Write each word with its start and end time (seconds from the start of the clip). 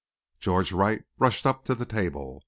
George 0.39 0.71
Wright 0.71 1.03
rushed 1.19 1.45
up 1.45 1.63
to 1.65 1.75
the 1.75 1.85
table. 1.85 2.39